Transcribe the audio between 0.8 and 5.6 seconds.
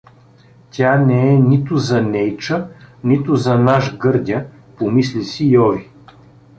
не е нито за Нейча, нито за наш Гърдя“— помисли си